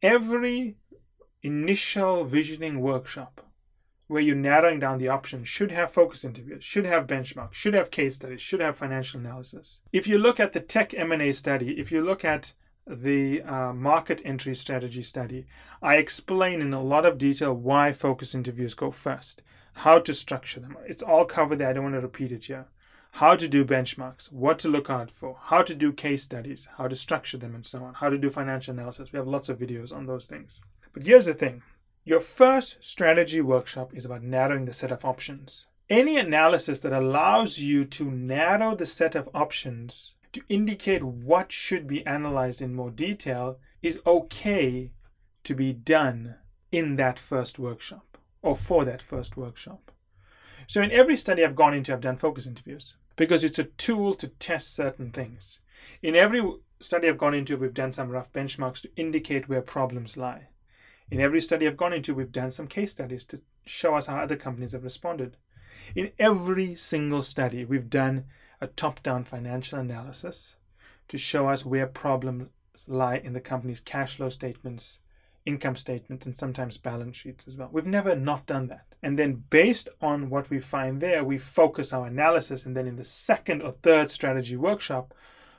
every 0.00 0.76
initial 1.42 2.24
visioning 2.24 2.80
workshop 2.80 3.42
where 4.10 4.20
you're 4.20 4.34
narrowing 4.34 4.80
down 4.80 4.98
the 4.98 5.06
options 5.06 5.46
should 5.46 5.70
have 5.70 5.88
focus 5.88 6.24
interviews, 6.24 6.64
should 6.64 6.84
have 6.84 7.06
benchmarks, 7.06 7.52
should 7.52 7.74
have 7.74 7.92
case 7.92 8.16
studies, 8.16 8.40
should 8.40 8.58
have 8.58 8.76
financial 8.76 9.20
analysis. 9.20 9.80
If 9.92 10.08
you 10.08 10.18
look 10.18 10.40
at 10.40 10.52
the 10.52 10.58
tech 10.58 10.92
M&A 10.92 11.32
study, 11.32 11.78
if 11.78 11.92
you 11.92 12.02
look 12.02 12.24
at 12.24 12.52
the 12.88 13.40
uh, 13.42 13.72
market 13.72 14.20
entry 14.24 14.56
strategy 14.56 15.04
study, 15.04 15.46
I 15.80 15.94
explain 15.94 16.60
in 16.60 16.74
a 16.74 16.82
lot 16.82 17.06
of 17.06 17.18
detail 17.18 17.54
why 17.54 17.92
focus 17.92 18.34
interviews 18.34 18.74
go 18.74 18.90
first, 18.90 19.42
how 19.74 20.00
to 20.00 20.12
structure 20.12 20.58
them. 20.58 20.76
It's 20.88 21.04
all 21.04 21.24
covered 21.24 21.58
there. 21.58 21.68
I 21.68 21.72
don't 21.72 21.84
want 21.84 21.94
to 21.94 22.00
repeat 22.00 22.32
it 22.32 22.46
here. 22.46 22.66
How 23.12 23.36
to 23.36 23.46
do 23.46 23.64
benchmarks, 23.64 24.32
what 24.32 24.58
to 24.60 24.68
look 24.68 24.90
out 24.90 25.12
for, 25.12 25.36
how 25.40 25.62
to 25.62 25.74
do 25.74 25.92
case 25.92 26.24
studies, 26.24 26.66
how 26.78 26.88
to 26.88 26.96
structure 26.96 27.38
them, 27.38 27.54
and 27.54 27.64
so 27.64 27.84
on, 27.84 27.94
how 27.94 28.08
to 28.08 28.18
do 28.18 28.28
financial 28.28 28.74
analysis. 28.74 29.12
We 29.12 29.18
have 29.18 29.28
lots 29.28 29.48
of 29.48 29.60
videos 29.60 29.94
on 29.94 30.06
those 30.06 30.26
things. 30.26 30.60
But 30.92 31.06
here's 31.06 31.26
the 31.26 31.34
thing 31.34 31.62
your 32.04 32.20
first 32.20 32.78
strategy 32.80 33.40
workshop 33.40 33.94
is 33.94 34.04
about 34.04 34.22
narrowing 34.22 34.64
the 34.64 34.72
set 34.72 34.90
of 34.90 35.04
options. 35.04 35.66
Any 35.88 36.16
analysis 36.16 36.80
that 36.80 36.92
allows 36.92 37.58
you 37.58 37.84
to 37.84 38.10
narrow 38.10 38.74
the 38.74 38.86
set 38.86 39.14
of 39.14 39.28
options 39.34 40.14
to 40.32 40.42
indicate 40.48 41.02
what 41.02 41.52
should 41.52 41.86
be 41.86 42.06
analyzed 42.06 42.62
in 42.62 42.74
more 42.74 42.90
detail 42.90 43.58
is 43.82 44.00
okay 44.06 44.92
to 45.44 45.54
be 45.54 45.72
done 45.72 46.36
in 46.72 46.96
that 46.96 47.18
first 47.18 47.58
workshop 47.58 48.18
or 48.40 48.56
for 48.56 48.84
that 48.84 49.02
first 49.02 49.36
workshop. 49.36 49.90
So, 50.66 50.80
in 50.80 50.92
every 50.92 51.16
study 51.16 51.44
I've 51.44 51.56
gone 51.56 51.74
into, 51.74 51.92
I've 51.92 52.00
done 52.00 52.16
focus 52.16 52.46
interviews 52.46 52.96
because 53.16 53.44
it's 53.44 53.58
a 53.58 53.64
tool 53.64 54.14
to 54.14 54.28
test 54.28 54.74
certain 54.74 55.10
things. 55.10 55.58
In 56.00 56.14
every 56.14 56.42
study 56.80 57.08
I've 57.08 57.18
gone 57.18 57.34
into, 57.34 57.56
we've 57.56 57.74
done 57.74 57.92
some 57.92 58.08
rough 58.08 58.32
benchmarks 58.32 58.80
to 58.82 58.90
indicate 58.96 59.48
where 59.48 59.62
problems 59.62 60.16
lie. 60.16 60.48
In 61.10 61.20
every 61.20 61.40
study 61.40 61.66
I've 61.66 61.76
gone 61.76 61.92
into, 61.92 62.14
we've 62.14 62.30
done 62.30 62.52
some 62.52 62.68
case 62.68 62.92
studies 62.92 63.24
to 63.26 63.40
show 63.66 63.96
us 63.96 64.06
how 64.06 64.18
other 64.18 64.36
companies 64.36 64.72
have 64.72 64.84
responded. 64.84 65.36
In 65.96 66.12
every 66.20 66.76
single 66.76 67.22
study, 67.22 67.64
we've 67.64 67.90
done 67.90 68.26
a 68.60 68.68
top 68.68 69.02
down 69.02 69.24
financial 69.24 69.80
analysis 69.80 70.56
to 71.08 71.18
show 71.18 71.48
us 71.48 71.66
where 71.66 71.86
problems 71.86 72.48
lie 72.86 73.16
in 73.16 73.32
the 73.32 73.40
company's 73.40 73.80
cash 73.80 74.16
flow 74.16 74.28
statements, 74.28 75.00
income 75.44 75.74
statements, 75.74 76.26
and 76.26 76.36
sometimes 76.36 76.76
balance 76.76 77.16
sheets 77.16 77.48
as 77.48 77.56
well. 77.56 77.70
We've 77.72 77.86
never 77.86 78.14
not 78.14 78.46
done 78.46 78.68
that. 78.68 78.86
And 79.02 79.18
then, 79.18 79.42
based 79.50 79.88
on 80.00 80.30
what 80.30 80.48
we 80.48 80.60
find 80.60 81.00
there, 81.00 81.24
we 81.24 81.38
focus 81.38 81.92
our 81.92 82.06
analysis. 82.06 82.66
And 82.66 82.76
then, 82.76 82.86
in 82.86 82.96
the 82.96 83.04
second 83.04 83.62
or 83.62 83.72
third 83.72 84.12
strategy 84.12 84.56
workshop, 84.56 85.12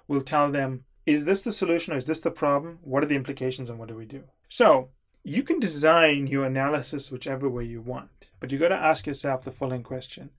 we'll 0.08 0.22
tell 0.22 0.50
them 0.50 0.86
is 1.05 1.25
this 1.25 1.41
the 1.41 1.51
solution 1.51 1.93
or 1.93 1.98
is 1.98 2.05
this 2.05 2.22
the 2.22 2.31
problem? 2.31 2.79
What 2.84 3.03
are 3.03 3.08
the 3.08 3.15
implications 3.15 3.70
and 3.70 3.79
what 3.79 3.89
do 3.89 3.96
we 3.96 4.05
do? 4.05 4.24
So, 4.48 4.89
you 5.24 5.44
can 5.44 5.60
design 5.60 6.25
your 6.25 6.46
analysis 6.46 7.12
whichever 7.12 7.48
way 7.48 7.63
you 7.63 7.82
want, 7.82 8.10
but 8.40 8.51
you've 8.51 8.62
got 8.62 8.70
to 8.70 8.75
ask 8.75 9.06
yourself 9.06 9.44
the 9.44 9.51
following 9.51 9.84
question. 9.84 10.32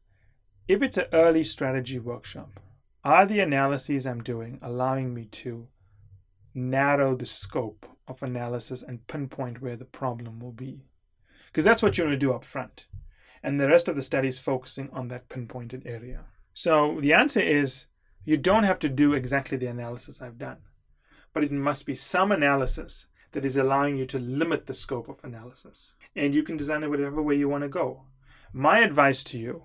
If 0.67 0.83
it's 0.83 0.97
an 0.97 1.07
early 1.13 1.45
strategy 1.45 2.01
workshop, 2.01 2.59
are 3.05 3.27
the 3.27 3.41
analyses 3.41 4.07
I'm 4.07 4.23
doing 4.23 4.59
allowing 4.61 5.15
me 5.15 5.27
to 5.27 5.69
narrow 6.55 7.15
the 7.15 7.27
scope 7.27 7.87
of 8.09 8.23
analysis 8.23 8.83
and 8.83 9.07
pinpoint 9.07 9.63
where 9.63 9.77
the 9.77 9.85
problem 9.85 10.41
will 10.41 10.53
be? 10.53 10.85
Because 11.47 11.65
that's 11.65 11.83
what 11.83 11.97
you 11.97 12.05
want 12.05 12.15
to 12.15 12.19
do 12.19 12.33
up 12.33 12.45
front. 12.45 12.87
And 13.43 13.61
the 13.61 13.69
rest 13.69 13.89
of 13.89 13.97
the 13.97 14.03
study 14.03 14.29
is 14.29 14.39
focusing 14.39 14.89
on 14.93 15.09
that 15.09 15.29
pinpointed 15.29 15.83
area. 15.87 16.25
So 16.55 17.01
the 17.01 17.13
answer 17.13 17.41
is 17.41 17.87
you 18.25 18.37
don't 18.37 18.65
have 18.65 18.79
to 18.81 18.89
do 18.89 19.15
exactly 19.15 19.59
the 19.59 19.67
analysis 19.67 20.21
I've 20.21 20.39
done, 20.39 20.59
but 21.33 21.45
it 21.45 21.53
must 21.53 21.87
be 21.87 21.95
some 21.95 22.33
analysis 22.33 23.07
that 23.33 23.45
is 23.45 23.57
allowing 23.57 23.97
you 23.97 24.07
to 24.07 24.19
limit 24.19 24.67
the 24.67 24.75
scope 24.75 25.09
of 25.09 25.19
analysis. 25.23 25.95
And 26.15 26.35
you 26.35 26.43
can 26.43 26.57
design 26.57 26.83
it 26.83 26.91
whatever 26.91 27.23
way 27.23 27.35
you 27.35 27.49
want 27.49 27.63
to 27.63 27.69
go. 27.69 28.03
My 28.53 28.81
advice 28.81 29.25
to 29.25 29.39
you 29.39 29.63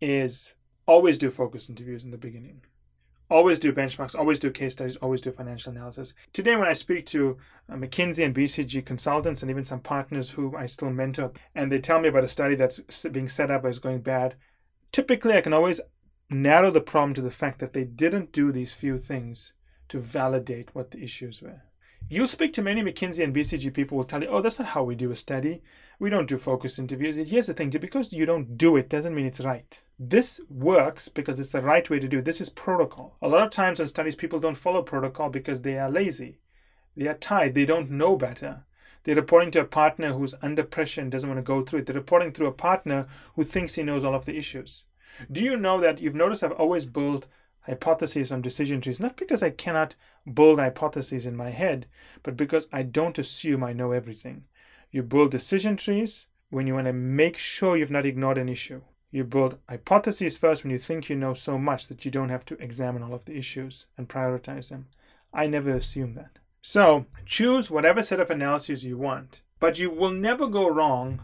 is 0.00 0.54
always 0.86 1.18
do 1.18 1.30
focus 1.30 1.68
interviews 1.68 2.04
in 2.04 2.10
the 2.10 2.18
beginning. 2.18 2.62
Always 3.28 3.58
do 3.58 3.72
benchmarks, 3.72 4.14
always 4.14 4.38
do 4.38 4.52
case 4.52 4.74
studies, 4.74 4.96
always 4.96 5.20
do 5.20 5.32
financial 5.32 5.72
analysis. 5.72 6.14
Today, 6.32 6.54
when 6.54 6.68
I 6.68 6.74
speak 6.74 7.06
to 7.06 7.36
uh, 7.68 7.74
McKinsey 7.74 8.24
and 8.24 8.34
BCG 8.34 8.84
consultants 8.86 9.42
and 9.42 9.50
even 9.50 9.64
some 9.64 9.80
partners 9.80 10.30
who 10.30 10.54
I 10.56 10.66
still 10.66 10.90
mentor, 10.90 11.32
and 11.54 11.72
they 11.72 11.80
tell 11.80 12.00
me 12.00 12.08
about 12.08 12.22
a 12.22 12.28
study 12.28 12.54
that's 12.54 12.78
being 13.08 13.28
set 13.28 13.50
up 13.50 13.64
is 13.64 13.80
going 13.80 14.02
bad, 14.02 14.36
typically 14.92 15.34
I 15.34 15.40
can 15.40 15.52
always 15.52 15.80
narrow 16.30 16.70
the 16.70 16.80
problem 16.80 17.14
to 17.14 17.22
the 17.22 17.30
fact 17.30 17.58
that 17.58 17.72
they 17.72 17.84
didn't 17.84 18.30
do 18.30 18.52
these 18.52 18.72
few 18.72 18.96
things 18.96 19.52
to 19.88 19.98
validate 19.98 20.74
what 20.74 20.92
the 20.92 21.02
issues 21.02 21.42
were. 21.42 21.62
You'll 22.08 22.28
speak 22.28 22.52
to 22.52 22.62
many 22.62 22.84
McKinsey 22.84 23.24
and 23.24 23.34
BCG 23.34 23.74
people 23.74 23.96
will 23.96 24.04
tell 24.04 24.22
you, 24.22 24.28
oh, 24.28 24.40
that's 24.40 24.60
not 24.60 24.68
how 24.68 24.84
we 24.84 24.94
do 24.94 25.10
a 25.10 25.16
study. 25.16 25.60
We 25.98 26.08
don't 26.08 26.28
do 26.28 26.38
focus 26.38 26.78
interviews. 26.78 27.28
Here's 27.28 27.48
the 27.48 27.54
thing, 27.54 27.70
because 27.70 28.12
you 28.12 28.24
don't 28.24 28.56
do 28.56 28.76
it 28.76 28.88
doesn't 28.88 29.12
mean 29.12 29.26
it's 29.26 29.40
right. 29.40 29.82
This 29.98 30.40
works 30.48 31.08
because 31.08 31.40
it's 31.40 31.50
the 31.50 31.62
right 31.62 31.90
way 31.90 31.98
to 31.98 32.06
do 32.06 32.18
it. 32.18 32.24
This 32.24 32.40
is 32.40 32.48
protocol. 32.48 33.16
A 33.22 33.26
lot 33.26 33.42
of 33.42 33.50
times 33.50 33.80
in 33.80 33.88
studies, 33.88 34.14
people 34.14 34.38
don't 34.38 34.54
follow 34.54 34.82
protocol 34.82 35.30
because 35.30 35.62
they 35.62 35.78
are 35.78 35.90
lazy. 35.90 36.38
They 36.96 37.08
are 37.08 37.14
tired. 37.14 37.54
They 37.54 37.66
don't 37.66 37.90
know 37.90 38.16
better. 38.16 38.64
They're 39.02 39.16
reporting 39.16 39.50
to 39.52 39.62
a 39.62 39.64
partner 39.64 40.12
who's 40.12 40.34
under 40.42 40.62
pressure 40.62 41.00
and 41.00 41.10
doesn't 41.10 41.28
want 41.28 41.38
to 41.38 41.42
go 41.42 41.64
through 41.64 41.80
it. 41.80 41.86
They're 41.86 41.96
reporting 41.96 42.30
through 42.30 42.46
a 42.46 42.52
partner 42.52 43.08
who 43.34 43.42
thinks 43.42 43.74
he 43.74 43.82
knows 43.82 44.04
all 44.04 44.14
of 44.14 44.26
the 44.26 44.36
issues. 44.36 44.84
Do 45.32 45.42
you 45.42 45.56
know 45.56 45.80
that 45.80 46.00
you've 46.00 46.14
noticed 46.14 46.44
I've 46.44 46.52
always 46.52 46.86
built 46.86 47.26
hypotheses 47.66 48.32
on 48.32 48.42
decision 48.42 48.80
trees, 48.80 49.00
not 49.00 49.16
because 49.16 49.42
I 49.42 49.50
cannot 49.50 49.94
build 50.32 50.58
hypotheses 50.58 51.26
in 51.26 51.36
my 51.36 51.50
head, 51.50 51.86
but 52.22 52.36
because 52.36 52.68
I 52.72 52.82
don't 52.82 53.18
assume 53.18 53.62
I 53.62 53.72
know 53.72 53.92
everything. 53.92 54.44
You 54.90 55.02
build 55.02 55.32
decision 55.32 55.76
trees 55.76 56.26
when 56.50 56.66
you 56.66 56.74
want 56.74 56.86
to 56.86 56.92
make 56.92 57.38
sure 57.38 57.76
you've 57.76 57.90
not 57.90 58.06
ignored 58.06 58.38
an 58.38 58.48
issue. 58.48 58.82
You 59.10 59.24
build 59.24 59.58
hypotheses 59.68 60.36
first 60.36 60.62
when 60.62 60.70
you 60.70 60.78
think 60.78 61.08
you 61.08 61.16
know 61.16 61.34
so 61.34 61.58
much 61.58 61.88
that 61.88 62.04
you 62.04 62.10
don't 62.10 62.28
have 62.28 62.44
to 62.46 62.62
examine 62.62 63.02
all 63.02 63.14
of 63.14 63.24
the 63.24 63.36
issues 63.36 63.86
and 63.96 64.08
prioritize 64.08 64.68
them. 64.68 64.86
I 65.32 65.46
never 65.46 65.70
assume 65.70 66.14
that. 66.14 66.38
So 66.62 67.06
choose 67.24 67.70
whatever 67.70 68.02
set 68.02 68.20
of 68.20 68.30
analyses 68.30 68.84
you 68.84 68.98
want, 68.98 69.40
but 69.60 69.78
you 69.78 69.90
will 69.90 70.10
never 70.10 70.46
go 70.48 70.68
wrong 70.68 71.20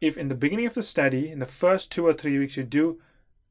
if 0.00 0.16
in 0.16 0.28
the 0.28 0.34
beginning 0.34 0.66
of 0.66 0.74
the 0.74 0.82
study, 0.82 1.30
in 1.30 1.38
the 1.38 1.46
first 1.46 1.92
two 1.92 2.06
or 2.06 2.14
three 2.14 2.38
weeks, 2.38 2.56
you 2.56 2.64
do 2.64 3.00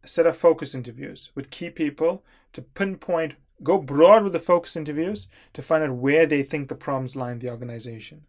a 0.03 0.07
set 0.07 0.25
of 0.25 0.37
focus 0.37 0.73
interviews 0.73 1.31
with 1.35 1.49
key 1.49 1.69
people 1.69 2.23
to 2.53 2.61
pinpoint, 2.61 3.33
go 3.63 3.77
broad 3.77 4.23
with 4.23 4.33
the 4.33 4.39
focus 4.39 4.75
interviews 4.75 5.27
to 5.53 5.61
find 5.61 5.83
out 5.83 5.95
where 5.95 6.25
they 6.25 6.43
think 6.43 6.67
the 6.67 6.75
problems 6.75 7.15
lie 7.15 7.31
in 7.31 7.39
the 7.39 7.49
organization. 7.49 8.25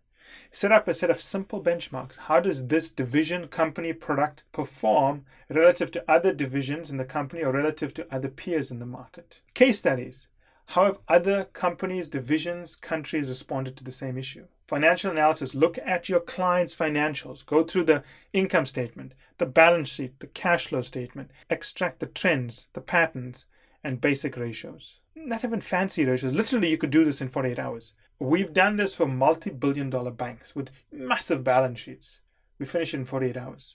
Set 0.53 0.71
up 0.71 0.87
a 0.87 0.95
set 0.95 1.11
of 1.11 1.21
simple 1.21 1.63
benchmarks. 1.63 2.17
How 2.17 2.41
does 2.41 2.69
this 2.69 2.91
division, 2.93 3.49
company, 3.49 3.93
product 3.93 4.45
perform 4.53 5.25
relative 5.49 5.91
to 5.93 6.05
other 6.11 6.33
divisions 6.33 6.91
in 6.91 6.99
the 6.99 7.05
company 7.05 7.43
or 7.43 7.53
relative 7.53 7.93
to 7.95 8.15
other 8.15 8.29
peers 8.29 8.71
in 8.71 8.79
the 8.79 8.87
market? 8.87 9.39
Case 9.55 9.81
studies. 9.81 10.29
How 10.67 10.85
have 10.85 10.99
other 11.09 11.47
companies, 11.47 12.07
divisions, 12.07 12.77
countries 12.77 13.29
responded 13.29 13.77
to 13.77 13.83
the 13.83 13.91
same 13.91 14.17
issue? 14.17 14.47
Financial 14.71 15.11
analysis 15.11 15.53
look 15.53 15.81
at 15.85 16.09
your 16.09 16.21
client's 16.21 16.77
financials, 16.77 17.45
go 17.45 17.65
through 17.65 17.83
the 17.83 18.05
income 18.33 18.67
statement, 18.67 19.15
the 19.39 19.45
balance 19.45 19.89
sheet, 19.89 20.21
the 20.21 20.29
cash 20.29 20.69
flow 20.69 20.81
statement, 20.81 21.33
extract 21.51 21.99
the 21.99 22.07
trends, 22.07 22.69
the 22.75 22.81
patterns, 22.81 23.47
and 23.83 24.01
basic 24.01 24.37
ratios. 24.37 25.01
Not 25.17 25.43
even 25.43 25.61
fancy 25.61 26.05
ratios. 26.05 26.33
Literally, 26.33 26.69
you 26.69 26.79
could 26.79 26.93
do 26.93 27.05
this 27.05 27.21
in 27.21 27.29
48 27.29 27.59
hours. 27.59 27.95
We've 28.21 28.53
done 28.53 28.77
this 28.77 28.95
for 28.95 29.07
multi 29.07 29.51
billion 29.51 29.91
dollar 29.91 30.13
banks 30.13 30.55
with 30.55 30.71
massive 30.93 31.43
balance 31.43 31.81
sheets. 31.81 32.21
We 32.61 32.65
finish 32.65 32.95
in 32.95 33.05
48 33.07 33.37
hours 33.37 33.75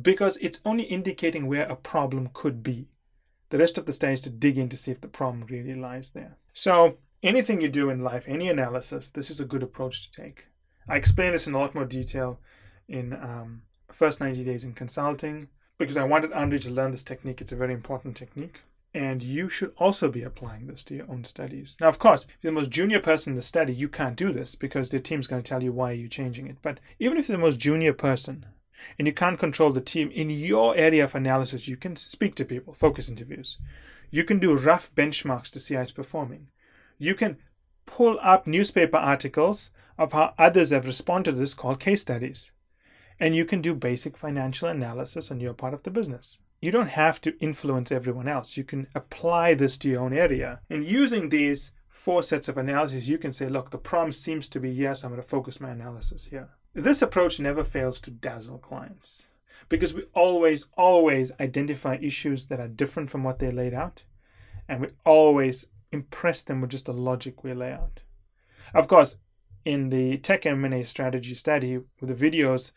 because 0.00 0.38
it's 0.40 0.62
only 0.64 0.84
indicating 0.84 1.46
where 1.46 1.66
a 1.66 1.76
problem 1.76 2.30
could 2.32 2.62
be. 2.62 2.88
The 3.50 3.58
rest 3.58 3.76
of 3.76 3.84
the 3.84 4.08
is 4.10 4.22
to 4.22 4.30
dig 4.30 4.56
in 4.56 4.70
to 4.70 4.78
see 4.78 4.92
if 4.92 5.02
the 5.02 5.08
problem 5.08 5.44
really 5.50 5.74
lies 5.74 6.12
there. 6.12 6.38
So, 6.54 6.96
anything 7.22 7.60
you 7.60 7.68
do 7.68 7.90
in 7.90 8.02
life, 8.02 8.24
any 8.26 8.48
analysis, 8.48 9.10
this 9.10 9.30
is 9.30 9.40
a 9.40 9.44
good 9.44 9.62
approach 9.62 10.10
to 10.10 10.22
take. 10.22 10.46
I 10.88 10.96
explain 10.96 11.32
this 11.32 11.46
in 11.46 11.54
a 11.54 11.58
lot 11.58 11.74
more 11.74 11.84
detail 11.84 12.40
in 12.88 13.12
um, 13.12 13.62
First 13.90 14.20
90 14.20 14.44
Days 14.44 14.64
in 14.64 14.72
Consulting 14.72 15.48
because 15.78 15.96
I 15.96 16.04
wanted 16.04 16.32
Andre 16.32 16.58
to 16.58 16.70
learn 16.70 16.90
this 16.90 17.02
technique. 17.02 17.40
It's 17.40 17.52
a 17.52 17.56
very 17.56 17.74
important 17.74 18.16
technique. 18.16 18.60
And 18.94 19.22
you 19.22 19.48
should 19.48 19.72
also 19.78 20.10
be 20.10 20.22
applying 20.22 20.66
this 20.66 20.84
to 20.84 20.94
your 20.94 21.10
own 21.10 21.24
studies. 21.24 21.76
Now, 21.80 21.88
of 21.88 21.98
course, 21.98 22.24
if 22.24 22.36
you're 22.42 22.52
the 22.52 22.60
most 22.60 22.70
junior 22.70 23.00
person 23.00 23.32
in 23.32 23.36
the 23.36 23.42
study, 23.42 23.72
you 23.72 23.88
can't 23.88 24.16
do 24.16 24.32
this 24.32 24.54
because 24.54 24.90
the 24.90 25.00
team's 25.00 25.26
going 25.26 25.42
to 25.42 25.48
tell 25.48 25.62
you 25.62 25.72
why 25.72 25.92
you're 25.92 26.08
changing 26.08 26.46
it. 26.46 26.58
But 26.60 26.78
even 26.98 27.16
if 27.16 27.28
you're 27.28 27.38
the 27.38 27.42
most 27.42 27.58
junior 27.58 27.94
person, 27.94 28.44
and 28.98 29.06
you 29.06 29.14
can't 29.14 29.38
control 29.38 29.70
the 29.70 29.80
team 29.80 30.10
in 30.10 30.28
your 30.30 30.76
area 30.76 31.04
of 31.04 31.14
analysis, 31.14 31.68
you 31.68 31.76
can 31.76 31.96
speak 31.96 32.34
to 32.34 32.44
people, 32.44 32.72
focus 32.72 33.08
interviews. 33.08 33.58
You 34.10 34.24
can 34.24 34.38
do 34.38 34.58
rough 34.58 34.94
benchmarks 34.94 35.50
to 35.50 35.60
see 35.60 35.74
how 35.74 35.82
it's 35.82 35.92
performing. 35.92 36.48
You 36.98 37.14
can 37.14 37.38
pull 37.86 38.18
up 38.22 38.46
newspaper 38.46 38.96
articles 38.96 39.70
of 39.98 40.12
how 40.12 40.34
others 40.38 40.70
have 40.70 40.86
responded 40.86 41.32
to 41.32 41.36
this 41.38 41.54
called 41.54 41.80
case 41.80 42.02
studies. 42.02 42.50
And 43.20 43.36
you 43.36 43.44
can 43.44 43.60
do 43.60 43.74
basic 43.74 44.16
financial 44.16 44.68
analysis 44.68 45.30
on 45.30 45.40
your 45.40 45.54
part 45.54 45.74
of 45.74 45.82
the 45.82 45.90
business. 45.90 46.38
You 46.60 46.70
don't 46.70 46.88
have 46.88 47.20
to 47.22 47.36
influence 47.38 47.92
everyone 47.92 48.28
else. 48.28 48.56
You 48.56 48.64
can 48.64 48.86
apply 48.94 49.54
this 49.54 49.76
to 49.78 49.88
your 49.88 50.02
own 50.02 50.12
area. 50.12 50.60
And 50.70 50.84
using 50.84 51.28
these 51.28 51.72
four 51.88 52.22
sets 52.22 52.48
of 52.48 52.56
analyses, 52.56 53.08
you 53.08 53.18
can 53.18 53.32
say, 53.32 53.48
look, 53.48 53.70
the 53.70 53.78
problem 53.78 54.12
seems 54.12 54.48
to 54.48 54.60
be 54.60 54.70
yes, 54.70 55.04
I'm 55.04 55.10
going 55.10 55.20
to 55.20 55.28
focus 55.28 55.60
my 55.60 55.70
analysis 55.70 56.24
here. 56.24 56.48
This 56.74 57.02
approach 57.02 57.38
never 57.38 57.64
fails 57.64 58.00
to 58.00 58.10
dazzle 58.10 58.58
clients 58.58 59.28
because 59.68 59.92
we 59.94 60.04
always, 60.14 60.66
always 60.76 61.32
identify 61.40 61.96
issues 61.96 62.46
that 62.46 62.60
are 62.60 62.68
different 62.68 63.10
from 63.10 63.24
what 63.24 63.38
they 63.38 63.50
laid 63.50 63.74
out, 63.74 64.02
and 64.68 64.80
we 64.80 64.88
always 65.04 65.66
impress 65.92 66.42
them 66.42 66.60
with 66.60 66.70
just 66.70 66.86
the 66.86 66.92
logic 66.92 67.44
we 67.44 67.52
lay 67.52 67.72
out. 67.72 68.00
Of 68.74 68.88
course, 68.88 69.18
in 69.64 69.90
the 69.90 70.18
tech 70.18 70.46
M&A 70.46 70.82
strategy 70.82 71.34
study 71.34 71.78
with 72.00 72.18
the 72.18 72.30
videos, 72.30 72.72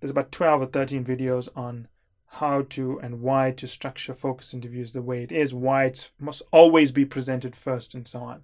there's 0.00 0.10
about 0.10 0.32
12 0.32 0.62
or 0.62 0.66
13 0.66 1.04
videos 1.04 1.48
on 1.54 1.88
how 2.34 2.62
to 2.62 2.98
and 3.00 3.20
why 3.20 3.50
to 3.50 3.66
structure 3.66 4.14
focus 4.14 4.54
interviews 4.54 4.92
the 4.92 5.02
way 5.02 5.22
it 5.22 5.32
is, 5.32 5.52
why 5.52 5.86
it 5.86 6.10
must 6.18 6.42
always 6.52 6.92
be 6.92 7.04
presented 7.04 7.56
first, 7.56 7.92
and 7.92 8.06
so 8.06 8.20
on. 8.20 8.42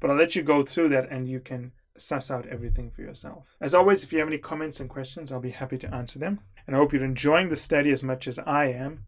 But 0.00 0.10
I'll 0.10 0.16
let 0.16 0.34
you 0.34 0.42
go 0.42 0.64
through 0.64 0.88
that 0.90 1.10
and 1.10 1.28
you 1.28 1.40
can 1.40 1.72
suss 1.98 2.30
out 2.30 2.46
everything 2.46 2.90
for 2.90 3.02
yourself. 3.02 3.54
As 3.60 3.74
always, 3.74 4.02
if 4.02 4.12
you 4.12 4.18
have 4.18 4.28
any 4.28 4.38
comments 4.38 4.80
and 4.80 4.88
questions, 4.88 5.30
I'll 5.30 5.40
be 5.40 5.50
happy 5.50 5.78
to 5.78 5.94
answer 5.94 6.18
them. 6.18 6.40
And 6.66 6.74
I 6.74 6.78
hope 6.78 6.92
you're 6.92 7.04
enjoying 7.04 7.48
the 7.48 7.56
study 7.56 7.90
as 7.90 8.02
much 8.02 8.26
as 8.26 8.38
I 8.38 8.66
am 8.66 9.04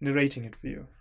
narrating 0.00 0.44
it 0.44 0.56
for 0.56 0.66
you. 0.66 0.86